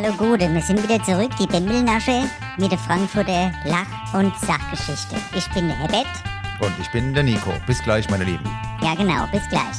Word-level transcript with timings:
hallo 0.00 0.12
Gute, 0.16 0.54
wir 0.54 0.60
sind 0.60 0.80
wieder 0.80 1.02
zurück, 1.02 1.32
die 1.40 1.46
Bimmelnasche 1.48 2.22
mit 2.56 2.70
der 2.70 2.78
Frankfurter 2.78 3.50
Lach- 3.64 4.14
und 4.14 4.32
Sachgeschichte. 4.38 5.16
Ich 5.36 5.52
bin 5.52 5.66
der 5.66 5.76
Herbert. 5.76 6.06
Und 6.60 6.72
ich 6.80 6.88
bin 6.92 7.14
der 7.14 7.24
Nico. 7.24 7.52
Bis 7.66 7.82
gleich, 7.82 8.08
meine 8.08 8.22
Lieben. 8.22 8.44
Ja, 8.80 8.94
genau, 8.94 9.26
bis 9.32 9.48
gleich. 9.48 9.76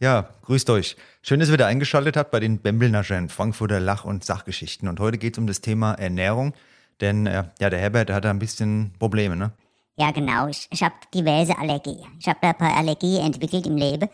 Ja, 0.00 0.28
grüßt 0.42 0.70
euch. 0.70 0.96
Schön, 1.22 1.38
dass 1.38 1.50
ihr 1.50 1.52
wieder 1.52 1.68
eingeschaltet 1.68 2.16
habt 2.16 2.32
bei 2.32 2.40
den 2.40 2.58
Bembelnaschern, 2.58 3.28
Frankfurter 3.28 3.78
Lach- 3.78 4.04
und 4.04 4.24
Sachgeschichten. 4.24 4.88
Und 4.88 4.98
heute 4.98 5.16
geht 5.16 5.34
es 5.34 5.38
um 5.38 5.46
das 5.46 5.60
Thema 5.60 5.92
Ernährung, 5.94 6.52
denn 7.00 7.28
äh, 7.28 7.44
ja, 7.60 7.70
der 7.70 7.78
Herbert 7.78 8.08
der 8.08 8.16
hat 8.16 8.24
da 8.24 8.30
ein 8.30 8.40
bisschen 8.40 8.92
Probleme, 8.98 9.36
ne? 9.36 9.52
Ja, 9.94 10.10
genau. 10.10 10.48
Ich, 10.48 10.66
ich 10.72 10.82
habe 10.82 10.94
diverse 11.14 11.56
Allergien. 11.56 12.08
Ich 12.18 12.26
habe 12.26 12.38
da 12.42 12.48
ein 12.48 12.58
paar 12.58 12.76
Allergien 12.76 13.24
entwickelt 13.24 13.68
im 13.68 13.76
Leben. 13.76 14.08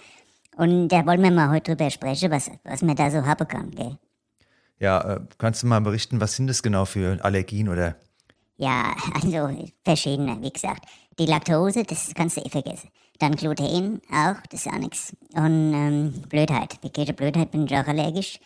Und 0.57 0.89
da 0.89 1.07
wollen 1.07 1.23
wir 1.23 1.31
mal 1.31 1.51
heute 1.51 1.77
drüber 1.77 1.91
sprechen, 1.91 2.31
was, 2.31 2.51
was 2.65 2.83
man 2.83 2.97
da 2.97 3.11
so 3.11 3.25
haben 3.25 3.47
kann, 3.47 3.71
gell? 3.71 3.99
Ja, 4.79 5.17
äh, 5.17 5.21
kannst 5.39 5.63
du 5.63 5.67
mal 5.67 5.81
berichten, 5.81 6.21
was 6.21 6.37
sind 6.37 6.49
das 6.49 6.63
genau 6.63 6.85
für 6.85 7.23
Allergien 7.23 7.69
oder? 7.69 7.97
Ja, 8.57 8.95
also 9.15 9.51
verschiedene, 9.85 10.41
wie 10.41 10.51
gesagt. 10.51 10.87
Die 11.19 11.27
Laktose, 11.27 11.85
das 11.85 12.13
kannst 12.15 12.37
du 12.37 12.41
eh 12.43 12.49
vergessen. 12.49 12.91
Dann 13.19 13.35
Gluten 13.37 14.01
auch, 14.11 14.37
das 14.51 14.67
ist 14.67 14.73
auch 14.73 14.79
nichts. 14.79 15.17
Und 15.35 15.73
ähm, 15.73 16.23
Blödheit. 16.29 16.79
Gegen 16.93 17.17
Blödheit 17.17 17.51
bin 17.51 17.65
ich 17.65 17.75
auch 17.75 17.87
allergisch. 17.87 18.39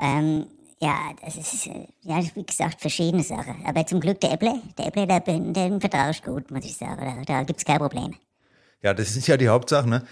Ähm, 0.00 0.46
ja, 0.80 1.12
das 1.24 1.36
ist, 1.36 1.66
äh, 1.66 1.86
ja, 2.02 2.20
wie 2.34 2.44
gesagt, 2.44 2.80
verschiedene 2.80 3.22
Sachen. 3.22 3.64
Aber 3.64 3.86
zum 3.86 4.00
Glück 4.00 4.20
der 4.20 4.32
Äpple, 4.32 4.60
der 4.78 4.86
Äpple, 4.86 5.06
der, 5.06 5.20
den, 5.20 5.80
vertraue 5.80 6.10
ich 6.10 6.22
gut, 6.22 6.50
muss 6.50 6.64
ich 6.64 6.76
sagen. 6.76 7.24
Da, 7.24 7.24
da 7.24 7.42
gibt's 7.44 7.64
keine 7.64 7.80
Probleme. 7.80 8.14
Ja, 8.82 8.94
das 8.94 9.16
ist 9.16 9.26
ja 9.26 9.36
die 9.36 9.48
Hauptsache, 9.48 9.88
ne? 9.88 10.04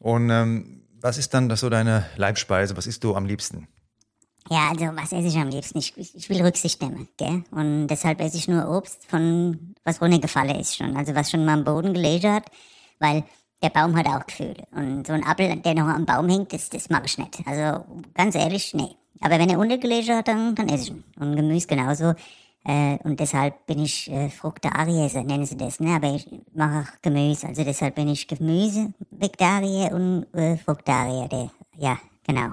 Und 0.00 0.30
ähm, 0.30 0.83
was 1.04 1.18
ist 1.18 1.34
dann 1.34 1.54
so 1.54 1.68
deine 1.68 2.06
Leibspeise? 2.16 2.78
Was 2.78 2.86
isst 2.86 3.04
du 3.04 3.14
am 3.14 3.26
liebsten? 3.26 3.68
Ja, 4.50 4.70
also 4.70 4.86
was 4.96 5.12
esse 5.12 5.28
ich 5.28 5.36
am 5.36 5.50
liebsten? 5.50 5.78
Ich, 5.78 5.94
ich 5.98 6.30
will 6.30 6.40
Rücksicht 6.42 6.80
nehmen, 6.80 7.08
gell? 7.18 7.44
Und 7.50 7.88
deshalb 7.88 8.22
esse 8.22 8.38
ich 8.38 8.48
nur 8.48 8.66
Obst, 8.74 9.04
von 9.06 9.74
was 9.84 10.00
runtergefallen 10.00 10.58
ist 10.58 10.76
schon. 10.76 10.96
Also 10.96 11.14
was 11.14 11.30
schon 11.30 11.44
mal 11.44 11.58
am 11.58 11.64
Boden 11.64 11.92
gelegen 11.92 12.32
hat, 12.32 12.44
weil 13.00 13.22
der 13.62 13.68
Baum 13.68 13.94
hat 13.96 14.06
auch 14.06 14.24
Gefühle. 14.24 14.66
Und 14.72 15.06
so 15.06 15.12
ein 15.12 15.24
Apfel, 15.26 15.56
der 15.56 15.74
noch 15.74 15.88
am 15.88 16.06
Baum 16.06 16.26
hängt, 16.30 16.54
das, 16.54 16.70
das 16.70 16.88
mag 16.88 17.04
ich 17.04 17.18
nicht. 17.18 17.38
Also 17.46 17.84
ganz 18.14 18.34
ehrlich, 18.34 18.72
nee. 18.72 18.96
Aber 19.20 19.38
wenn 19.38 19.50
er 19.50 19.58
untergelegen 19.58 20.16
hat, 20.16 20.28
dann, 20.28 20.54
dann 20.54 20.70
esse 20.70 20.84
ich 20.84 20.90
ihn. 20.90 21.04
Und 21.20 21.36
Gemüse 21.36 21.66
genauso. 21.66 22.14
Äh, 22.66 22.96
und 23.04 23.20
deshalb 23.20 23.66
bin 23.66 23.80
ich 23.80 24.10
äh, 24.10 24.30
Fruktarier, 24.30 25.08
so 25.10 25.22
nennen 25.22 25.44
sie 25.44 25.56
das. 25.56 25.80
Ne? 25.80 25.94
Aber 25.94 26.14
ich 26.14 26.26
mache 26.54 26.80
auch 26.80 27.02
Gemüse. 27.02 27.46
Also 27.46 27.62
deshalb 27.62 27.94
bin 27.94 28.08
ich 28.08 28.26
Gemüse, 28.26 28.92
Vegetarier 29.10 29.92
und 29.92 30.26
äh, 30.34 30.56
Fruktarier. 30.56 31.28
Der, 31.28 31.50
ja, 31.76 31.98
genau. 32.26 32.52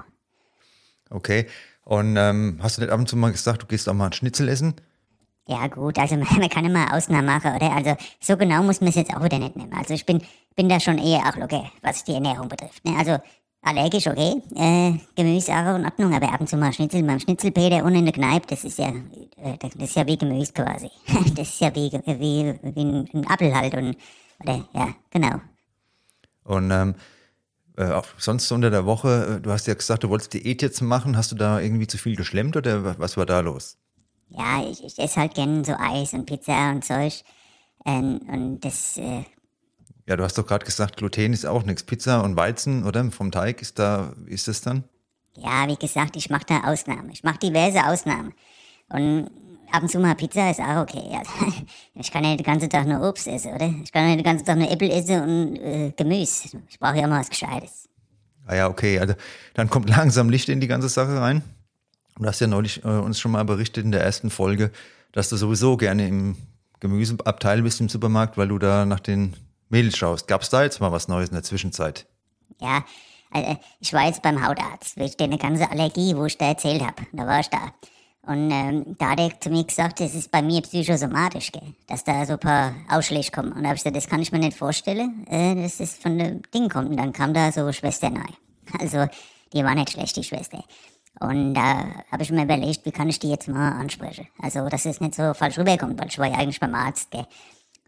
Okay. 1.08 1.46
Und 1.84 2.16
ähm, 2.16 2.58
hast 2.62 2.76
du 2.76 2.82
nicht 2.82 2.90
ab 2.90 3.00
und 3.00 3.08
zu 3.08 3.16
mal 3.16 3.32
gesagt, 3.32 3.62
du 3.62 3.66
gehst 3.66 3.88
auch 3.88 3.94
mal 3.94 4.06
ein 4.06 4.12
Schnitzel 4.12 4.48
essen? 4.48 4.74
Ja 5.46 5.66
gut, 5.66 5.98
also 5.98 6.16
man 6.38 6.48
kann 6.48 6.64
immer 6.64 6.94
Ausnahmen 6.94 7.26
machen, 7.26 7.54
oder? 7.54 7.72
Also 7.72 7.96
so 8.20 8.36
genau 8.36 8.62
muss 8.62 8.80
man 8.80 8.90
es 8.90 8.96
jetzt 8.96 9.14
auch 9.14 9.24
wieder 9.24 9.38
nicht 9.38 9.56
nehmen. 9.56 9.72
Also 9.72 9.94
ich 9.94 10.06
bin, 10.06 10.22
bin 10.54 10.68
da 10.68 10.78
schon 10.78 10.98
eher 10.98 11.20
auch 11.20 11.36
locker, 11.36 11.70
was 11.80 12.04
die 12.04 12.12
Ernährung 12.12 12.48
betrifft. 12.48 12.84
Ne? 12.84 12.96
Also 12.98 13.18
allergisch 13.62 14.06
okay, 14.08 14.42
äh, 14.56 14.94
Gemüse 15.16 15.52
auch 15.52 15.76
in 15.76 15.84
Ordnung, 15.84 16.14
aber 16.14 16.32
ab 16.32 16.40
und 16.40 16.48
zu 16.48 16.56
mal 16.56 16.72
Schnitzel 16.72 17.02
beim 17.04 17.20
Schnitzelpeter 17.20 17.84
und 17.84 17.94
in 17.94 18.04
der 18.06 18.14
Kneipe, 18.14 18.46
das 18.48 18.64
ist 18.64 18.78
ja, 18.78 18.88
äh, 19.36 19.56
das 19.58 19.74
ist 19.76 19.96
ja 19.96 20.06
wie 20.06 20.18
Gemüse 20.18 20.52
quasi. 20.52 20.90
Das 21.36 21.48
ist 21.48 21.60
ja 21.60 21.74
wie, 21.74 21.92
wie, 21.92 22.54
wie 22.62 22.82
ein, 22.84 23.26
Apfel 23.28 23.54
halt 23.54 23.74
und, 23.74 23.96
oder, 24.40 24.66
ja, 24.74 24.94
genau. 25.10 25.40
Und 26.44 26.70
ähm, 26.70 26.94
äh, 27.76 27.90
auch 27.92 28.06
sonst 28.18 28.50
unter 28.52 28.70
der 28.70 28.86
Woche, 28.86 29.38
äh, 29.38 29.42
du 29.42 29.50
hast 29.52 29.66
ja 29.68 29.74
gesagt, 29.74 30.04
du 30.04 30.10
wolltest 30.10 30.34
Diät 30.34 30.62
jetzt 30.62 30.80
machen. 30.82 31.16
Hast 31.16 31.32
du 31.32 31.36
da 31.36 31.60
irgendwie 31.60 31.86
zu 31.88 31.98
viel 31.98 32.16
geschlemmt 32.16 32.56
oder 32.56 32.84
wa- 32.84 32.96
was 32.98 33.16
war 33.18 33.26
da 33.26 33.40
los? 33.40 33.78
Ja, 34.28 34.62
ich, 34.68 34.82
ich 34.82 34.98
esse 34.98 35.20
halt 35.20 35.34
gern 35.34 35.64
so 35.64 35.74
Eis 35.78 36.14
und 36.14 36.26
Pizza 36.26 36.70
und 36.70 36.84
Zeug. 36.84 37.22
Ähm, 37.86 38.20
und 38.28 38.60
das, 38.60 38.96
äh, 38.98 39.24
Ja, 40.06 40.16
du 40.16 40.24
hast 40.24 40.36
doch 40.36 40.46
gerade 40.46 40.64
gesagt, 40.64 40.96
Gluten 40.96 41.32
ist 41.32 41.46
auch 41.46 41.62
nichts. 41.62 41.84
Pizza 41.84 42.22
und 42.22 42.36
Weizen, 42.36 42.84
oder? 42.84 43.10
Vom 43.10 43.30
Teig 43.30 43.62
ist 43.62 43.78
da, 43.78 44.12
wie 44.24 44.32
ist 44.32 44.48
das 44.48 44.60
dann? 44.60 44.84
Ja, 45.36 45.66
wie 45.68 45.76
gesagt, 45.76 46.16
ich 46.16 46.28
mache 46.28 46.44
da 46.46 46.64
Ausnahmen. 46.64 47.10
Ich 47.10 47.22
mache 47.22 47.38
diverse 47.38 47.86
Ausnahmen. 47.86 48.34
Und 48.88 49.30
ab 49.70 49.82
und 49.82 49.88
zu 49.88 49.98
mal 49.98 50.14
Pizza 50.14 50.50
ist 50.50 50.60
auch 50.60 50.82
okay. 50.82 51.16
Also, 51.16 51.52
ich 51.94 52.10
kann 52.10 52.24
ja 52.24 52.36
den 52.36 52.44
ganzen 52.44 52.68
Tag 52.68 52.86
nur 52.86 53.00
Obst 53.08 53.26
essen, 53.28 53.54
oder? 53.54 53.72
Ich 53.82 53.92
kann 53.92 54.08
ja 54.08 54.16
den 54.16 54.24
ganzen 54.24 54.44
Tag 54.44 54.58
nur 54.58 54.70
Äpfel 54.70 54.90
essen 54.90 55.22
und 55.22 55.56
äh, 55.56 55.92
Gemüse. 55.96 56.58
Ich 56.68 56.78
brauche 56.78 56.96
ja 56.96 57.06
mal 57.06 57.20
was 57.20 57.30
Gescheites. 57.30 57.88
Ah 58.46 58.56
ja, 58.56 58.68
okay. 58.68 58.98
Also 58.98 59.14
dann 59.54 59.70
kommt 59.70 59.88
langsam 59.96 60.28
Licht 60.28 60.48
in 60.48 60.60
die 60.60 60.68
ganze 60.68 60.88
Sache 60.88 61.20
rein. 61.20 61.42
Du 62.18 62.26
hast 62.26 62.40
ja 62.40 62.46
neulich 62.46 62.84
äh, 62.84 62.88
uns 62.88 63.18
schon 63.18 63.30
mal 63.30 63.44
berichtet 63.44 63.84
in 63.84 63.92
der 63.92 64.02
ersten 64.02 64.30
Folge, 64.30 64.70
dass 65.12 65.28
du 65.28 65.36
sowieso 65.36 65.76
gerne 65.76 66.06
im 66.08 66.36
Gemüseabteil 66.80 67.62
bist 67.62 67.80
im 67.80 67.88
Supermarkt, 67.88 68.36
weil 68.36 68.48
du 68.48 68.58
da 68.58 68.84
nach 68.84 69.00
den 69.00 69.34
Mädels 69.72 69.96
schaust. 69.96 70.28
Gab's 70.28 70.50
da 70.50 70.62
jetzt 70.62 70.80
mal 70.80 70.92
was 70.92 71.08
Neues 71.08 71.30
in 71.30 71.34
der 71.34 71.42
Zwischenzeit? 71.42 72.06
Ja, 72.60 72.84
also 73.32 73.58
ich 73.80 73.92
war 73.92 74.06
jetzt 74.06 74.22
beim 74.22 74.46
Hautarzt 74.46 74.96
wegen 74.96 75.30
der 75.30 75.38
ganze 75.38 75.68
Allergie, 75.70 76.14
wo 76.14 76.26
ich 76.26 76.38
da 76.38 76.46
erzählt 76.48 76.82
habe. 76.82 77.02
Da 77.12 77.26
war 77.26 77.40
ich 77.40 77.48
da. 77.48 77.72
Und 78.24 78.52
ähm, 78.52 78.96
da 78.98 79.10
hat 79.10 79.18
er 79.18 79.40
zu 79.40 79.50
mir 79.50 79.64
gesagt, 79.64 79.98
das 79.98 80.14
ist 80.14 80.30
bei 80.30 80.42
mir 80.42 80.60
psychosomatisch, 80.60 81.50
gell? 81.50 81.74
dass 81.88 82.04
da 82.04 82.24
so 82.24 82.34
ein 82.34 82.38
paar 82.38 82.72
Ausschläge 82.88 83.32
kommen. 83.32 83.52
Und 83.52 83.62
da 83.62 83.70
habe 83.70 83.76
ich 83.76 83.82
gesagt, 83.82 83.96
das 83.96 84.06
kann 84.06 84.22
ich 84.22 84.30
mir 84.30 84.38
nicht 84.38 84.56
vorstellen, 84.56 85.26
äh, 85.26 85.56
dass 85.56 85.78
das 85.78 85.96
von 85.96 86.18
dem 86.18 86.42
Ding 86.54 86.68
kommt. 86.68 86.90
Und 86.90 86.98
dann 86.98 87.12
kam 87.12 87.34
da 87.34 87.50
so 87.50 87.72
Schwester 87.72 88.10
neu. 88.10 88.20
Also 88.78 89.06
die 89.52 89.64
war 89.64 89.74
nicht 89.74 89.90
schlecht, 89.90 90.16
die 90.16 90.24
Schwester. 90.24 90.62
Und 91.20 91.54
da 91.54 92.04
habe 92.10 92.22
ich 92.22 92.30
mir 92.30 92.44
überlegt, 92.44 92.86
wie 92.86 92.92
kann 92.92 93.08
ich 93.08 93.18
die 93.18 93.28
jetzt 93.28 93.48
mal 93.48 93.72
ansprechen? 93.72 94.28
Also, 94.40 94.68
dass 94.68 94.86
es 94.86 95.00
nicht 95.00 95.14
so 95.14 95.34
falsch 95.34 95.58
rüberkommt, 95.58 95.98
weil 96.00 96.08
ich 96.08 96.18
war 96.18 96.26
ja 96.26 96.36
eigentlich 96.36 96.60
beim 96.60 96.74
Arzt, 96.74 97.10
gell? 97.10 97.26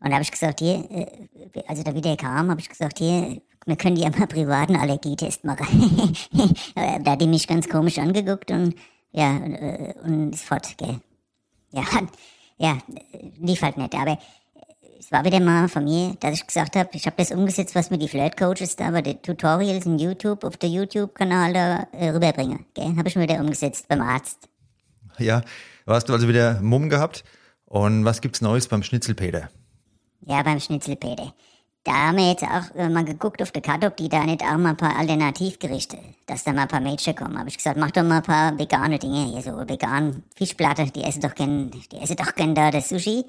Und 0.05 0.11
da 0.11 0.17
habe 0.17 0.23
ich 0.23 0.31
gesagt, 0.31 0.61
hier, 0.61 0.85
äh, 0.91 1.07
also 1.67 1.83
da 1.83 1.95
wieder 1.95 2.15
kam, 2.19 2.51
habe 2.51 2.61
ich 2.61 2.69
gesagt, 2.69 2.99
hier, 2.99 3.41
wir 3.65 3.77
können 3.77 3.97
ja 3.97 4.11
mal 4.19 4.27
privaten 4.27 4.77
Allergietest 4.77 5.45
machen. 5.47 6.15
da 6.75 7.13
hat 7.13 7.21
die 7.23 7.27
mich 7.27 7.49
ganz 7.49 7.69
komisch 7.71 7.99
angeguckt 7.99 8.51
und 8.51 8.75
ja, 9.13 9.35
äh, 9.39 9.95
und 10.05 10.35
ist 10.35 10.45
fort, 10.45 10.77
gell. 10.77 11.01
Ja, 11.73 11.85
ja, 12.59 12.73
äh, 13.13 13.31
lief 13.39 13.63
halt 13.63 13.79
nicht, 13.79 13.95
aber 13.95 14.19
es 14.99 15.11
war 15.11 15.25
wieder 15.25 15.41
mal 15.41 15.69
von 15.69 15.85
mir, 15.85 16.17
dass 16.21 16.35
ich 16.35 16.47
gesagt 16.47 16.77
habe, 16.77 16.91
ich 16.93 17.07
habe 17.07 17.17
das 17.17 17.31
umgesetzt, 17.31 17.75
was 17.75 17.91
mir 17.91 17.99
die 17.99 18.09
Flirt-Coaches 18.09 18.77
da 18.77 18.91
bei 18.91 19.01
den 19.01 19.23
Tutorials 19.23 19.87
in 19.87 19.99
YouTube, 19.99 20.45
auf 20.45 20.59
der 20.59 20.69
YouTube-Kanal 20.69 21.53
da 21.55 21.87
äh, 21.93 22.11
rüberbringen, 22.11 22.67
gell. 22.75 22.95
Habe 22.99 23.09
ich 23.09 23.17
mir 23.17 23.23
wieder 23.23 23.41
umgesetzt 23.41 23.89
beim 23.89 24.03
Arzt. 24.03 24.49
Ja, 25.19 25.41
du 25.87 25.93
hast 25.95 26.11
also 26.11 26.29
wieder 26.29 26.61
Mumm 26.61 26.91
gehabt. 26.91 27.25
Und 27.65 28.05
was 28.05 28.21
gibt's 28.21 28.43
Neues 28.43 28.69
beim 28.69 28.83
Schnitzelpeter? 28.83 29.49
Ja, 30.27 30.43
beim 30.43 30.61
Schnitzelpeter. 30.61 31.35
Da 31.85 31.93
haben 31.93 32.17
wir 32.17 32.31
jetzt 32.31 32.43
auch 32.43 32.75
äh, 32.77 32.89
mal 32.89 33.05
geguckt 33.05 33.43
auf 33.43 33.53
der 33.53 33.61
Karte, 33.61 33.89
ob 33.89 33.97
die 33.99 34.09
da 34.09 34.25
nicht 34.25 34.43
auch 34.43 34.57
mal 34.57 34.71
ein 34.71 34.77
paar 34.77 34.97
Alternativgerichte, 34.97 35.99
dass 36.27 36.43
da 36.43 36.55
mal 36.55 36.63
ein 36.63 36.69
paar 36.69 36.81
Mädchen 36.81 37.15
kommen. 37.15 37.39
Habe 37.39 37.51
ich 37.51 37.59
gesagt, 37.59 37.79
mach 37.79 37.91
doch 37.91 38.03
mal 38.03 38.17
ein 38.17 38.23
paar 38.23 38.59
vegane 38.59 38.99
Dinge 38.99 39.27
hier, 39.27 39.43
so 39.43 39.51
vegan 39.69 40.23
Fischplatte, 40.35 40.87
die 40.87 41.03
essen 41.05 41.21
doch 41.21 41.35
gern, 41.35 41.71
die 41.71 41.99
essen 41.99 42.17
doch 42.17 42.35
gern 42.35 42.55
da 42.55 42.71
das 42.71 42.89
Sushi, 42.89 43.27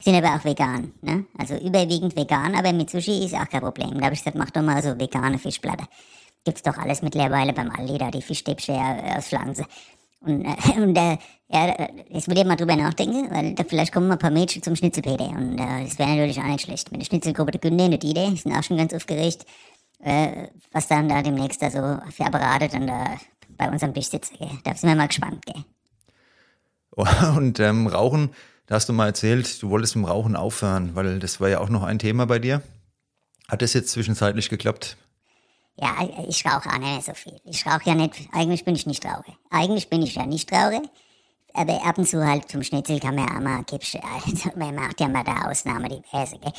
sind 0.00 0.14
aber 0.14 0.34
auch 0.34 0.44
vegan, 0.44 0.94
ne? 1.02 1.26
Also 1.36 1.56
überwiegend 1.56 2.16
vegan, 2.16 2.54
aber 2.54 2.72
mit 2.72 2.88
Sushi 2.88 3.26
ist 3.26 3.34
auch 3.34 3.48
kein 3.48 3.60
Problem. 3.60 3.98
Da 3.98 4.06
habe 4.06 4.14
ich 4.14 4.20
gesagt, 4.20 4.38
mach 4.38 4.50
doch 4.50 4.62
mal 4.62 4.82
so 4.82 4.98
vegane 4.98 5.38
Fischplatte. 5.38 5.84
Gibt's 6.44 6.62
doch 6.62 6.78
alles 6.78 7.02
mittlerweile 7.02 7.52
beim 7.52 7.70
Aldi 7.70 7.98
da, 7.98 8.10
die 8.10 8.22
Fischstäbchen 8.22 8.74
aus 9.18 9.26
Pflanze. 9.26 9.66
Und, 10.20 10.44
äh, 10.44 10.80
und 10.80 10.96
äh, 10.96 11.16
ja, 11.48 11.88
jetzt 12.10 12.28
will 12.28 12.38
ich 12.38 12.44
mal 12.44 12.56
drüber 12.56 12.76
nachdenken, 12.76 13.30
weil 13.30 13.54
da 13.54 13.64
vielleicht 13.64 13.92
kommen 13.92 14.10
ein 14.10 14.18
paar 14.18 14.30
Mädchen 14.30 14.62
zum 14.62 14.76
Schnitzelpeter. 14.76 15.28
Und 15.28 15.58
äh, 15.58 15.84
das 15.84 15.98
wäre 15.98 16.10
natürlich 16.10 16.38
auch 16.38 16.44
nicht 16.44 16.62
schlecht. 16.62 16.90
Mit 16.90 17.00
der 17.00 17.06
Schnitzelgruppe 17.06 17.52
der 17.52 17.60
Günde 17.60 17.84
und 17.84 17.90
der 17.92 17.98
Dide 17.98 18.36
sind 18.36 18.52
auch 18.52 18.62
schon 18.62 18.76
ganz 18.76 18.92
aufgeregt, 18.92 19.46
äh, 20.00 20.48
was 20.72 20.88
dann 20.88 21.08
da 21.08 21.22
demnächst 21.22 21.62
da 21.62 21.70
so 21.70 21.78
für 22.10 22.26
Apparate 22.26 22.68
dann 22.68 22.86
da 22.86 23.16
bei 23.56 23.70
uns 23.70 23.82
am 23.82 23.94
Tisch 23.94 24.08
sitzen. 24.08 24.36
Gell. 24.38 24.50
Da 24.64 24.74
sind 24.74 24.88
wir 24.88 24.96
mal 24.96 25.08
gespannt. 25.08 25.44
Gell. 25.46 25.64
Und 27.36 27.60
ähm, 27.60 27.86
Rauchen, 27.86 28.30
da 28.66 28.74
hast 28.74 28.88
du 28.88 28.92
mal 28.92 29.06
erzählt, 29.06 29.62
du 29.62 29.70
wolltest 29.70 29.96
mit 29.96 30.04
dem 30.04 30.10
Rauchen 30.10 30.36
aufhören, 30.36 30.94
weil 30.94 31.18
das 31.20 31.40
war 31.40 31.48
ja 31.48 31.60
auch 31.60 31.68
noch 31.68 31.84
ein 31.84 31.98
Thema 31.98 32.26
bei 32.26 32.38
dir. 32.38 32.62
Hat 33.48 33.62
das 33.62 33.72
jetzt 33.72 33.90
zwischenzeitlich 33.90 34.50
geklappt? 34.50 34.96
Ja, 35.80 35.96
ich 36.26 36.44
rauche 36.44 36.68
auch 36.68 36.78
nicht 36.78 37.04
so 37.04 37.14
viel. 37.14 37.40
Ich 37.44 37.64
rauche 37.64 37.82
ja 37.84 37.94
nicht, 37.94 38.28
eigentlich 38.32 38.64
bin 38.64 38.74
ich 38.74 38.86
nicht 38.86 39.04
Raucher. 39.04 39.36
Eigentlich 39.50 39.88
bin 39.88 40.02
ich 40.02 40.14
ja 40.16 40.26
nicht 40.26 40.52
Raucher. 40.52 40.82
Aber 41.54 41.84
ab 41.84 41.98
und 41.98 42.08
zu 42.08 42.24
halt 42.24 42.50
zum 42.50 42.62
Schnitzel 42.62 42.98
kann 43.00 43.14
man 43.14 43.28
ja 43.28 43.36
auch 43.36 43.40
mal 43.40 43.64
Kippsche, 43.64 44.00
also 44.26 44.50
man 44.56 44.74
macht 44.74 45.00
ja 45.00 45.08
mal 45.08 45.24
da 45.24 45.48
Ausnahme 45.48 45.88
diverse, 45.88 46.38
gell. 46.38 46.52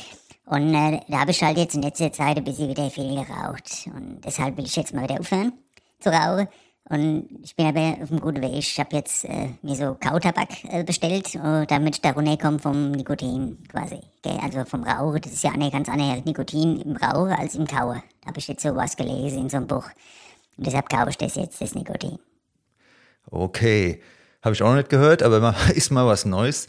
Und 0.46 0.74
äh, 0.74 1.00
da 1.08 1.20
habe 1.20 1.30
ich 1.30 1.42
halt 1.42 1.58
jetzt 1.58 1.74
in 1.74 1.82
letzter 1.82 2.12
Zeit 2.12 2.36
ein 2.36 2.44
bisschen 2.44 2.68
wieder 2.68 2.90
viel 2.90 3.14
geraucht. 3.14 3.88
Und 3.94 4.20
deshalb 4.24 4.56
will 4.56 4.64
ich 4.64 4.74
jetzt 4.74 4.92
mal 4.92 5.04
wieder 5.04 5.20
aufhören 5.20 5.52
zu 6.00 6.10
rauchen. 6.10 6.48
Und 6.88 7.28
ich 7.44 7.54
bin 7.54 7.66
aber 7.66 8.02
auf 8.02 8.10
einem 8.10 8.20
guten 8.20 8.42
Weg. 8.42 8.52
Ich 8.54 8.78
habe 8.80 8.96
jetzt 8.96 9.24
äh, 9.24 9.50
mir 9.62 9.76
so 9.76 9.96
Kautabak 10.00 10.64
äh, 10.64 10.82
bestellt, 10.82 11.34
äh, 11.36 11.64
damit 11.66 11.96
ich 11.96 12.00
da 12.02 12.10
runterkomme 12.10 12.58
vom 12.58 12.90
Nikotin 12.90 13.58
quasi. 13.68 14.00
Gell? 14.22 14.38
Also 14.42 14.64
vom 14.64 14.82
Rauchen. 14.82 15.20
Das 15.20 15.32
ist 15.32 15.44
ja 15.44 15.52
eine 15.52 15.70
ganz 15.70 15.88
andere 15.88 16.20
Nikotin 16.24 16.80
im 16.80 16.96
Rauchen 16.96 17.32
als 17.32 17.54
im 17.54 17.66
Kauen. 17.66 18.02
Da 18.22 18.28
habe 18.28 18.38
ich 18.38 18.48
jetzt 18.48 18.62
sowas 18.62 18.96
gelesen 18.96 19.42
in 19.42 19.48
so 19.48 19.58
einem 19.58 19.68
Buch. 19.68 19.88
Und 20.56 20.66
deshalb 20.66 20.88
kaufe 20.88 21.10
ich 21.10 21.18
das 21.18 21.36
jetzt, 21.36 21.60
das 21.60 21.74
Nikotin. 21.74 22.18
Okay, 23.30 24.02
habe 24.42 24.54
ich 24.54 24.62
auch 24.62 24.70
noch 24.70 24.76
nicht 24.76 24.88
gehört, 24.88 25.22
aber 25.22 25.54
ist 25.74 25.90
mal 25.90 26.06
was 26.06 26.24
Neues. 26.24 26.66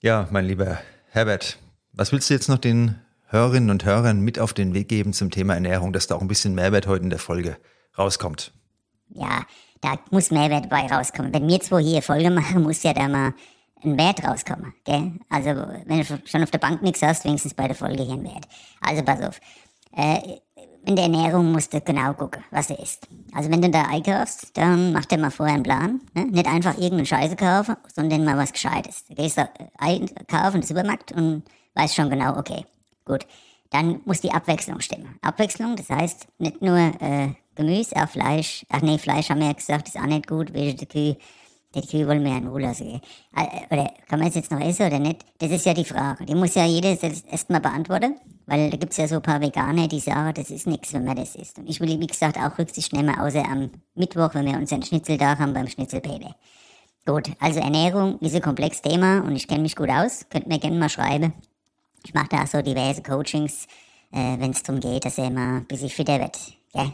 Ja, 0.00 0.28
mein 0.30 0.44
lieber 0.44 0.78
Herbert, 1.10 1.58
was 1.92 2.12
willst 2.12 2.30
du 2.30 2.34
jetzt 2.34 2.48
noch 2.48 2.58
den 2.58 3.00
Hörerinnen 3.26 3.70
und 3.70 3.84
Hörern 3.84 4.20
mit 4.20 4.38
auf 4.38 4.52
den 4.52 4.72
Weg 4.72 4.88
geben 4.88 5.12
zum 5.12 5.30
Thema 5.30 5.54
Ernährung, 5.54 5.92
dass 5.92 6.06
da 6.06 6.14
auch 6.14 6.20
ein 6.20 6.28
bisschen 6.28 6.54
Mehrwert 6.54 6.86
heute 6.86 7.02
in 7.02 7.10
der 7.10 7.18
Folge 7.18 7.56
rauskommt? 7.98 8.52
Ja, 9.10 9.44
da 9.80 9.94
muss 10.10 10.30
Mehrwert 10.30 10.68
bei 10.68 10.86
rauskommen. 10.86 11.32
Wenn 11.32 11.48
wir 11.48 11.60
zwei 11.60 11.82
hier 11.82 12.02
Folge 12.02 12.30
machen, 12.30 12.62
muss 12.62 12.82
ja 12.82 12.92
da 12.92 13.08
mal 13.08 13.34
ein 13.84 13.96
Wert 13.96 14.24
rauskommen. 14.24 14.74
Gell? 14.84 15.12
Also, 15.30 15.50
wenn 15.86 16.00
du 16.00 16.22
schon 16.24 16.42
auf 16.42 16.50
der 16.50 16.58
Bank 16.58 16.82
nichts 16.82 17.02
hast, 17.02 17.24
wenigstens 17.24 17.54
bei 17.54 17.66
der 17.66 17.76
Folge 17.76 18.02
hier 18.02 18.14
ein 18.14 18.24
Wert. 18.24 18.48
Also, 18.80 19.02
pass 19.02 19.22
auf. 19.22 19.40
Äh, 19.96 20.38
in 20.88 20.96
der 20.96 21.04
Ernährung 21.04 21.52
musst 21.52 21.74
du 21.74 21.80
genau 21.82 22.14
gucken, 22.14 22.42
was 22.50 22.68
du 22.68 22.74
isst. 22.74 23.06
Also 23.34 23.50
wenn 23.50 23.60
du 23.60 23.68
da 23.68 23.82
einkaufst, 23.82 24.56
dann 24.56 24.92
mach 24.92 25.04
dir 25.04 25.18
mal 25.18 25.30
vorher 25.30 25.54
einen 25.54 25.62
Plan. 25.62 26.00
Ne? 26.14 26.24
Nicht 26.26 26.46
einfach 26.46 26.74
irgendeine 26.74 27.04
Scheiße 27.04 27.36
kaufen, 27.36 27.76
sondern 27.94 28.24
mal 28.24 28.38
was 28.38 28.52
Gescheites. 28.52 29.04
Du 29.06 29.14
gehst 29.14 29.36
da 29.36 29.50
einkaufen 29.76 30.54
in 30.54 30.60
den 30.60 30.66
Supermarkt 30.66 31.12
und 31.12 31.42
weißt 31.74 31.94
schon 31.94 32.08
genau, 32.08 32.38
okay, 32.38 32.64
gut. 33.04 33.26
Dann 33.70 34.00
muss 34.04 34.20
die 34.20 34.32
Abwechslung 34.32 34.80
stimmen. 34.80 35.18
Abwechslung, 35.20 35.76
das 35.76 35.90
heißt 35.90 36.28
nicht 36.38 36.62
nur 36.62 36.78
äh, 36.78 37.34
Gemüse, 37.54 37.96
auch 37.96 38.08
Fleisch. 38.08 38.64
Ach 38.70 38.80
nee, 38.82 38.98
Fleisch 38.98 39.30
haben 39.30 39.40
wir 39.40 39.48
ja 39.48 39.52
gesagt, 39.52 39.88
ist 39.88 39.98
auch 39.98 40.06
nicht 40.06 40.26
gut, 40.26 40.54
weil 40.54 40.74
die 40.74 40.86
Kühe 40.86 41.16
die 41.74 42.06
wollen 42.06 42.24
wir 42.24 42.30
ja 42.30 42.38
in 42.38 42.46
Ruhe 42.46 42.62
lassen. 42.62 43.00
Oder 43.70 43.92
kann 44.08 44.18
man 44.18 44.28
es 44.28 44.34
jetzt 44.34 44.50
noch 44.50 44.60
essen 44.60 44.86
oder 44.86 44.98
nicht? 44.98 45.24
Das 45.38 45.50
ist 45.50 45.66
ja 45.66 45.74
die 45.74 45.84
Frage. 45.84 46.24
Die 46.24 46.34
muss 46.34 46.54
ja 46.54 46.64
jeder 46.64 46.96
erstmal 47.30 47.60
beantworten. 47.60 48.16
Weil 48.46 48.70
da 48.70 48.78
gibt 48.78 48.92
es 48.92 48.96
ja 48.96 49.06
so 49.06 49.16
ein 49.16 49.22
paar 49.22 49.42
Veganer, 49.42 49.88
die 49.88 50.00
sagen, 50.00 50.32
das 50.32 50.50
ist 50.50 50.66
nichts, 50.66 50.94
wenn 50.94 51.04
man 51.04 51.16
das 51.16 51.36
isst. 51.36 51.58
Und 51.58 51.68
ich 51.68 51.80
will, 51.80 52.00
wie 52.00 52.06
gesagt, 52.06 52.38
auch 52.38 52.58
Rücksicht 52.58 52.94
nehmen, 52.94 53.18
außer 53.18 53.44
am 53.44 53.70
Mittwoch, 53.94 54.30
wenn 54.32 54.46
wir 54.46 54.56
unseren 54.56 54.82
Schnitzeltag 54.82 55.38
haben 55.38 55.52
beim 55.52 55.68
Schnitzelpede. 55.68 56.34
Gut, 57.04 57.30
also 57.40 57.60
Ernährung 57.60 58.18
ist 58.20 58.34
ein 58.34 58.42
komplexes 58.42 58.80
Thema 58.80 59.20
und 59.20 59.36
ich 59.36 59.46
kenne 59.46 59.62
mich 59.62 59.76
gut 59.76 59.90
aus. 59.90 60.26
Könnt 60.30 60.46
mir 60.46 60.58
gerne 60.58 60.78
mal 60.78 60.88
schreiben. 60.88 61.34
Ich 62.04 62.14
mache 62.14 62.28
da 62.30 62.42
auch 62.42 62.46
so 62.46 62.62
diverse 62.62 63.02
Coachings, 63.02 63.66
äh, 64.12 64.38
wenn 64.38 64.50
es 64.50 64.62
darum 64.62 64.80
geht, 64.80 65.04
dass 65.04 65.18
er 65.18 65.30
mal 65.30 65.58
ein 65.58 65.66
bisschen 65.66 65.90
fitter 65.90 66.18
wird. 66.18 66.38
Ja, 66.74 66.92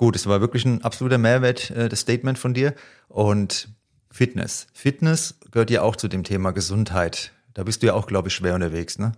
Gut, 0.00 0.16
es 0.16 0.26
war 0.26 0.40
wirklich 0.40 0.64
ein 0.64 0.82
absoluter 0.82 1.18
Mehrwert, 1.18 1.68
äh, 1.72 1.90
das 1.90 2.00
Statement 2.00 2.38
von 2.38 2.54
dir. 2.54 2.74
Und 3.08 3.68
Fitness. 4.10 4.66
Fitness 4.72 5.38
gehört 5.50 5.70
ja 5.70 5.82
auch 5.82 5.94
zu 5.94 6.08
dem 6.08 6.24
Thema 6.24 6.52
Gesundheit. 6.52 7.32
Da 7.52 7.64
bist 7.64 7.82
du 7.82 7.88
ja 7.88 7.92
auch, 7.92 8.06
glaube 8.06 8.28
ich, 8.28 8.34
schwer 8.34 8.54
unterwegs, 8.54 8.98
ne? 8.98 9.12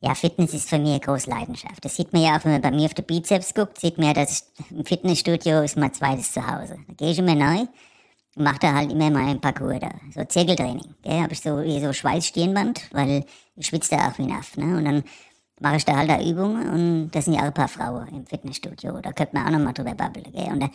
Ja, 0.00 0.14
Fitness 0.14 0.54
ist 0.54 0.68
für 0.68 0.78
mich 0.78 0.90
eine 0.90 1.00
große 1.00 1.28
Leidenschaft. 1.28 1.84
Das 1.84 1.96
sieht 1.96 2.12
man 2.12 2.22
ja 2.22 2.36
auch, 2.36 2.44
wenn 2.44 2.52
man 2.52 2.62
bei 2.62 2.70
mir 2.70 2.84
auf 2.84 2.94
den 2.94 3.06
Bizeps 3.06 3.54
guckt, 3.54 3.80
sieht 3.80 3.98
man 3.98 4.06
ja, 4.06 4.12
dass 4.12 4.52
im 4.70 4.84
Fitnessstudio 4.84 5.62
ist 5.62 5.76
mein 5.76 5.92
zweites 5.92 6.30
Zuhause. 6.30 6.76
Da 6.86 6.94
gehe 6.94 7.10
ich 7.10 7.18
immer 7.18 7.34
neu 7.34 7.66
mache 8.36 8.58
da 8.60 8.74
halt 8.74 8.92
immer 8.92 9.10
mal 9.10 9.28
ein 9.28 9.40
Parcours 9.40 9.80
da. 9.80 9.90
So 10.14 10.24
Zirkeltraining. 10.24 10.94
Da 11.02 11.22
habe 11.22 11.32
ich 11.32 11.40
so 11.40 11.62
so 11.80 11.92
Schweißstirnband, 11.92 12.88
weil 12.92 13.24
ich 13.56 13.66
schwitze 13.66 13.96
da 13.96 14.08
auch 14.08 14.18
wie 14.18 14.22
ein 14.22 14.42
ne? 14.56 14.76
Und 14.76 14.84
dann 14.84 15.04
mache 15.60 15.76
ich 15.76 15.84
da 15.84 15.96
halt 15.96 16.10
da 16.10 16.20
Übungen 16.20 16.68
und 16.68 17.10
das 17.12 17.24
sind 17.24 17.34
ja 17.34 17.40
auch 17.40 17.46
ein 17.46 17.54
paar 17.54 17.68
Frauen 17.68 18.08
im 18.08 18.26
Fitnessstudio. 18.26 19.00
Da 19.00 19.12
könnte 19.12 19.36
man 19.36 19.46
auch 19.46 19.58
noch 19.58 19.64
mal 19.64 19.72
drüber 19.72 19.94
babbeln. 19.94 20.26
Gell? 20.32 20.52
Und 20.52 20.60
da 20.60 20.70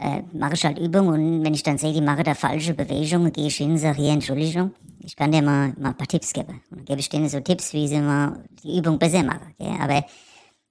äh, 0.00 0.22
mache 0.32 0.54
ich 0.54 0.64
halt 0.64 0.78
Übungen 0.78 1.08
und 1.08 1.44
wenn 1.44 1.54
ich 1.54 1.62
dann 1.62 1.78
sehe, 1.78 1.92
die 1.92 2.00
machen 2.00 2.24
da 2.24 2.34
falsche 2.34 2.74
Bewegungen, 2.74 3.32
gehe 3.32 3.48
ich 3.48 3.56
hin 3.56 3.72
und 3.72 3.78
sage, 3.78 4.00
hier, 4.00 4.12
Entschuldigung, 4.12 4.72
ich 5.00 5.16
kann 5.16 5.32
dir 5.32 5.42
mal, 5.42 5.74
mal 5.78 5.90
ein 5.90 5.96
paar 5.96 6.06
Tipps 6.06 6.32
geben. 6.32 6.62
Und 6.70 6.78
dann 6.78 6.84
gebe 6.84 7.00
ich 7.00 7.08
denen 7.08 7.28
so 7.28 7.40
Tipps, 7.40 7.72
wie 7.72 7.88
sie 7.88 8.00
mal 8.00 8.44
die 8.62 8.78
Übung 8.78 8.98
besser 8.98 9.22
machen. 9.22 9.54
Gell? 9.58 9.76
Aber 9.80 10.04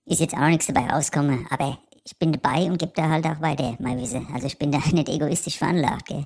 ist 0.05 0.21
jetzt 0.21 0.33
auch 0.33 0.47
nichts 0.47 0.67
dabei 0.67 0.87
rausgekommen. 0.87 1.45
Aber 1.49 1.77
ich 2.03 2.17
bin 2.17 2.31
dabei 2.31 2.65
und 2.65 2.77
gebe 2.77 2.93
da 2.95 3.09
halt 3.09 3.25
auch 3.25 3.41
weiter 3.41 3.75
mein 3.79 3.99
Wissen. 3.99 4.27
Also 4.33 4.47
ich 4.47 4.57
bin 4.57 4.71
da 4.71 4.79
nicht 4.91 5.09
egoistisch 5.09 5.57
veranlagt. 5.57 6.07
Gell? 6.07 6.25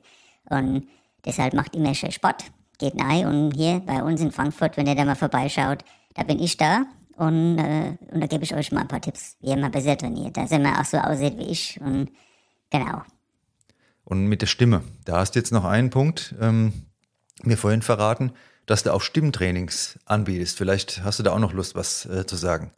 Und 0.50 0.88
deshalb 1.26 1.54
macht 1.54 1.76
immer 1.76 1.94
schön 1.94 2.12
Sport. 2.12 2.46
Geht 2.78 2.96
nahe 2.96 3.28
und 3.28 3.52
hier 3.52 3.80
bei 3.80 4.04
uns 4.04 4.20
in 4.20 4.32
Frankfurt, 4.32 4.76
wenn 4.76 4.88
ihr 4.88 4.96
da 4.96 5.06
mal 5.06 5.16
vorbeischaut, 5.16 5.86
da 6.14 6.24
bin 6.24 6.40
ich 6.40 6.58
da 6.58 6.86
und, 7.16 7.58
äh, 7.58 7.98
und 8.12 8.22
da 8.22 8.28
gebe 8.28 8.44
ich 8.44 8.54
euch 8.54 8.72
mal 8.72 8.82
ein 8.82 8.88
paar 8.88 9.02
Tipps, 9.02 9.38
wie 9.40 9.48
ihr 9.48 9.58
mal 9.58 9.70
besser 9.70 9.98
trainiert, 9.98 10.36
dass 10.36 10.52
ihr 10.52 10.60
mal 10.60 10.80
auch 10.80 10.86
so 10.86 10.98
aussieht 10.98 11.38
wie 11.38 11.50
ich. 11.50 11.80
Und 11.80 12.12
genau. 12.70 13.04
Und 14.04 14.28
mit 14.28 14.42
der 14.42 14.48
Stimme, 14.48 14.84
da 15.06 15.18
hast 15.18 15.32
du 15.32 15.40
jetzt 15.40 15.52
noch 15.52 15.64
einen 15.64 15.90
Punkt 15.90 16.36
ähm, 16.42 16.74
mir 17.44 17.58
vorhin 17.58 17.82
verraten, 17.82 18.34
dass 18.66 18.84
du 18.84 18.94
auch 18.94 19.02
Stimmtrainings 19.02 20.00
anbietest. 20.06 20.58
Vielleicht 20.58 21.04
hast 21.04 21.20
du 21.20 21.24
da 21.24 21.32
auch 21.32 21.40
noch 21.40 21.54
Lust, 21.54 21.76
was 21.76 22.06
äh, 22.06 22.26
zu 22.26 22.36
sagen. 22.36 22.72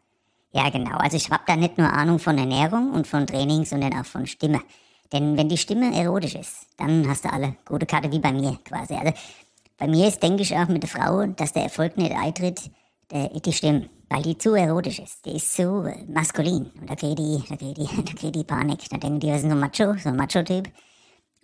Ja, 0.57 0.69
genau. 0.71 0.97
Also 0.97 1.17
ich 1.17 1.29
habe 1.29 1.43
da 1.45 1.55
nicht 1.55 1.77
nur 1.77 1.93
Ahnung 1.93 2.17
von 2.17 2.37
Ernährung 2.37 2.91
und 2.91 3.05
von 3.05 3.27
Training, 3.27 3.63
sondern 3.63 3.93
auch 3.93 4.05
von 4.05 4.25
Stimme. 4.25 4.61
Denn 5.13 5.37
wenn 5.37 5.49
die 5.49 5.57
Stimme 5.57 5.95
erotisch 5.95 6.33
ist, 6.33 6.65
dann 6.77 7.07
hast 7.07 7.25
du 7.25 7.31
alle 7.31 7.55
gute 7.65 7.85
Karte 7.85 8.11
wie 8.11 8.19
bei 8.19 8.33
mir 8.33 8.57
quasi. 8.65 8.95
Also 8.95 9.13
bei 9.77 9.87
mir 9.87 10.07
ist, 10.07 10.21
denke 10.23 10.41
ich, 10.41 10.57
auch 10.57 10.67
mit 10.67 10.81
der 10.81 10.89
Frau, 10.89 11.27
dass 11.27 11.53
der 11.53 11.63
Erfolg 11.63 11.95
nicht 11.95 12.11
eintritt, 12.11 12.71
der, 13.11 13.29
die 13.29 13.53
Stimme 13.53 13.89
weil 14.09 14.21
die 14.21 14.37
zu 14.37 14.53
erotisch 14.53 14.99
ist. 14.99 15.25
Die 15.25 15.35
ist 15.35 15.53
zu 15.53 15.85
maskulin. 16.07 16.71
Und 16.79 16.89
da 16.89 16.95
kriegt 16.95 17.19
die, 17.19 17.43
da 17.47 17.55
kriegt 17.55 17.77
die, 17.77 17.85
da 18.05 18.13
kriegt 18.13 18.35
die 18.35 18.43
Panik. 18.43 18.89
Da 18.89 18.97
denken 18.97 19.19
die, 19.19 19.27
wir 19.27 19.39
sind 19.39 19.49
so 19.49 19.55
ein 19.55 19.59
Macho, 19.59 19.93
so 19.97 20.09
ein 20.09 20.15
Macho-Typ. 20.15 20.69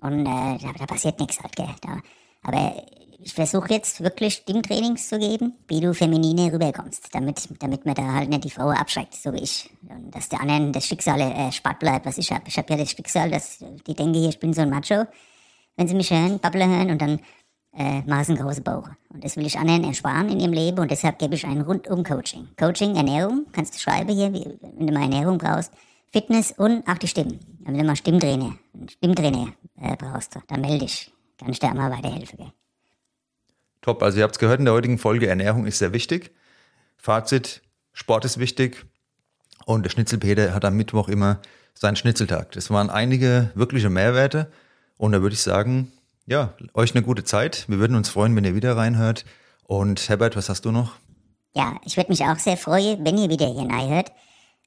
Und 0.01 0.21
äh, 0.21 0.57
da, 0.57 0.73
da, 0.77 0.85
passiert 0.85 1.19
nichts 1.19 1.41
halt, 1.41 1.55
gell. 1.55 1.69
Da, 1.81 1.99
aber 2.43 2.83
ich 3.23 3.33
versuche 3.33 3.73
jetzt 3.73 4.03
wirklich 4.03 4.35
Stimmtrainings 4.35 5.07
zu 5.07 5.17
geben, 5.17 5.53
wie 5.67 5.79
du 5.79 5.93
feminine 5.93 6.51
rüberkommst, 6.51 7.07
damit, 7.13 7.47
damit 7.59 7.85
man 7.85 7.95
da 7.95 8.13
halt 8.13 8.29
nicht 8.29 8.43
die 8.43 8.49
Frau 8.49 8.69
abschreckt, 8.69 9.15
so 9.15 9.33
wie 9.33 9.43
ich. 9.43 9.69
Und 9.89 10.13
dass 10.13 10.29
der 10.29 10.41
anderen 10.41 10.73
das 10.73 10.85
Schicksal 10.85 11.21
äh, 11.21 11.51
spart 11.51 11.79
bleibt, 11.79 12.05
was 12.05 12.17
ich 12.17 12.31
habe. 12.31 12.43
Ich 12.47 12.57
habe 12.57 12.71
ja 12.73 12.79
das 12.79 12.91
Schicksal, 12.91 13.31
dass 13.31 13.59
die 13.59 13.93
denken, 13.93 14.27
ich 14.27 14.39
bin 14.39 14.53
so 14.53 14.61
ein 14.61 14.69
Macho, 14.69 15.05
wenn 15.77 15.87
sie 15.87 15.95
mich 15.95 16.11
hören, 16.11 16.39
Babble 16.39 16.67
hören 16.67 16.91
und 16.91 17.01
dann 17.01 17.19
äh, 17.75 18.01
maßengroße 18.01 18.61
Bauch. 18.61 18.89
Und 19.09 19.23
das 19.23 19.37
will 19.37 19.45
ich 19.45 19.57
anderen 19.57 19.85
ersparen 19.85 20.29
in 20.29 20.39
ihrem 20.39 20.53
Leben 20.53 20.79
und 20.79 20.91
deshalb 20.91 21.17
gebe 21.17 21.35
ich 21.35 21.45
ein 21.45 21.61
Rundum-Coaching. 21.61 22.49
Coaching, 22.59 22.95
Ernährung, 22.95 23.45
kannst 23.53 23.75
du 23.75 23.79
schreiben 23.79 24.13
hier, 24.13 24.33
wie, 24.33 24.57
wenn 24.61 24.87
du 24.87 24.93
mal 24.93 25.03
Ernährung 25.03 25.37
brauchst, 25.37 25.71
Fitness 26.11 26.51
und 26.51 26.87
auch 26.87 26.97
die 26.97 27.07
Stimmen. 27.07 27.39
Wenn 27.61 27.77
du 27.77 27.83
mal 27.83 27.95
Stimmtrainer, 27.95 28.57
Stimmtrainer 28.89 29.53
äh, 29.81 29.95
brauchst, 29.95 30.37
dann 30.47 30.61
melde 30.61 30.79
dich. 30.79 31.11
Kann 31.39 31.49
ich 31.51 31.59
dir 31.59 31.73
mal 31.73 31.89
weiterhelfen. 31.89 32.37
Gell? 32.37 32.51
Top, 33.83 34.01
also 34.01 34.17
ihr 34.17 34.23
habt 34.23 34.35
es 34.35 34.39
gehört 34.39 34.59
in 34.59 34.65
der 34.65 34.73
heutigen 34.73 34.97
Folge, 34.97 35.27
Ernährung 35.27 35.67
ist 35.67 35.77
sehr 35.77 35.91
wichtig. 35.93 36.31
Fazit, 36.97 37.61
Sport 37.91 38.23
ist 38.23 38.39
wichtig 38.39 38.85
und 39.65 39.83
der 39.83 39.89
Schnitzelpeter 39.89 40.53
hat 40.53 40.63
am 40.63 40.77
Mittwoch 40.77 41.09
immer 41.09 41.39
seinen 41.73 41.97
Schnitzeltag. 41.97 42.53
Das 42.53 42.71
waren 42.71 42.89
einige 42.89 43.51
wirkliche 43.55 43.89
Mehrwerte 43.89 44.49
und 44.97 45.11
da 45.11 45.21
würde 45.21 45.33
ich 45.33 45.41
sagen, 45.41 45.91
ja, 46.25 46.53
euch 46.73 46.95
eine 46.95 47.03
gute 47.03 47.25
Zeit. 47.25 47.65
Wir 47.67 47.79
würden 47.79 47.97
uns 47.97 48.07
freuen, 48.07 48.33
wenn 48.37 48.45
ihr 48.45 48.55
wieder 48.55 48.77
reinhört. 48.77 49.25
Und 49.65 50.07
Herbert, 50.07 50.37
was 50.37 50.47
hast 50.47 50.63
du 50.63 50.71
noch? 50.71 50.93
Ja, 51.53 51.75
ich 51.83 51.97
würde 51.97 52.09
mich 52.09 52.23
auch 52.23 52.39
sehr 52.39 52.55
freuen, 52.55 53.03
wenn 53.03 53.17
ihr 53.17 53.29
wieder 53.29 53.47
hier 53.47 53.69
reinhört. 53.69 54.13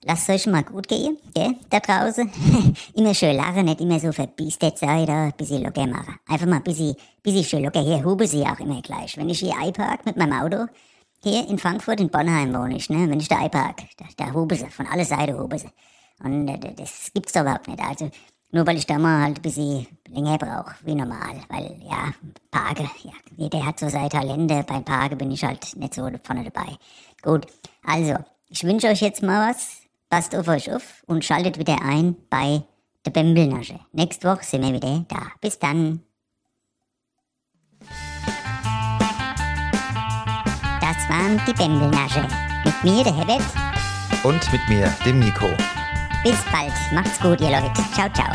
Lasst 0.04 0.28
euch 0.30 0.46
mal 0.46 0.62
gut 0.62 0.86
gehen, 0.88 1.18
gell, 1.34 1.56
da 1.70 1.80
draußen. 1.80 2.30
immer 2.94 3.14
schön 3.14 3.34
lachen, 3.34 3.64
nicht 3.64 3.80
immer 3.80 3.98
so 3.98 4.12
verbiestet 4.12 4.78
sein, 4.78 5.06
da 5.06 5.30
bisschen 5.30 5.62
locker 5.62 5.86
machen. 5.86 6.18
Einfach 6.28 6.46
mal 6.46 6.60
bisschen, 6.60 6.94
bisschen 7.22 7.44
schön 7.44 7.64
locker. 7.64 7.80
Hier 7.80 8.04
huben 8.04 8.26
sie 8.26 8.44
auch 8.44 8.60
immer 8.60 8.80
gleich. 8.82 9.16
Wenn 9.16 9.28
ich 9.30 9.40
hier 9.40 9.56
einpark 9.58 10.06
mit 10.06 10.16
meinem 10.16 10.40
Auto, 10.40 10.66
hier 11.22 11.48
in 11.48 11.58
Frankfurt, 11.58 12.00
in 12.00 12.10
Bonheim 12.10 12.54
wohne 12.54 12.76
ich, 12.76 12.88
ne, 12.88 13.08
wenn 13.08 13.18
ich 13.18 13.28
da 13.28 13.38
einpark, 13.38 13.78
da, 13.96 14.04
da 14.16 14.32
huben 14.32 14.56
sie, 14.56 14.66
von 14.66 14.86
alle 14.86 15.04
Seiten 15.04 15.36
huben 15.36 15.58
sie. 15.58 15.70
Und 16.22 16.48
äh, 16.48 16.74
das 16.74 17.10
gibt's 17.12 17.32
doch 17.32 17.40
überhaupt 17.42 17.66
nicht. 17.66 17.80
Also, 17.80 18.10
nur 18.52 18.66
weil 18.66 18.76
ich 18.76 18.86
da 18.86 18.98
mal 18.98 19.22
halt 19.22 19.38
ein 19.38 19.42
bisschen 19.42 19.86
länger 20.08 20.38
brauche, 20.38 20.74
wie 20.84 20.94
normal. 20.94 21.40
Weil, 21.48 21.80
ja, 21.84 22.12
Parke, 22.50 22.84
ja, 23.02 23.12
jeder 23.36 23.66
hat 23.66 23.80
so 23.80 23.88
seine 23.88 24.08
Talente. 24.08 24.64
Beim 24.66 24.84
Parke 24.84 25.16
bin 25.16 25.30
ich 25.30 25.42
halt 25.42 25.74
nicht 25.76 25.94
so 25.94 26.08
vorne 26.22 26.44
dabei. 26.44 26.76
Gut, 27.22 27.46
also, 27.84 28.14
ich 28.48 28.62
wünsche 28.62 28.86
euch 28.86 29.00
jetzt 29.00 29.22
mal 29.22 29.50
was. 29.50 29.85
Passt 30.08 30.34
auf 30.34 30.46
euch 30.48 30.72
auf 30.72 31.02
und 31.06 31.24
schaltet 31.24 31.58
wieder 31.58 31.82
ein 31.82 32.16
bei 32.30 32.62
der 33.04 33.10
Bembelnasche. 33.10 33.80
Nächste 33.92 34.28
Woche 34.28 34.44
sind 34.44 34.62
wir 34.62 34.72
wieder 34.72 35.04
da. 35.08 35.32
Bis 35.40 35.58
dann. 35.58 36.00
Das 40.80 41.08
waren 41.08 41.40
die 41.46 41.52
Bembelnasche. 41.52 42.26
Mit 42.64 42.84
mir, 42.84 43.04
der 43.04 43.16
Herbert. 43.16 43.44
Und 44.22 44.52
mit 44.52 44.68
mir, 44.68 44.92
dem 45.04 45.18
Nico. 45.18 45.48
Bis 46.22 46.42
bald. 46.50 46.72
Macht's 46.92 47.20
gut, 47.20 47.40
ihr 47.40 47.50
Leute. 47.50 47.72
Ciao, 47.92 48.08
ciao. 48.12 48.32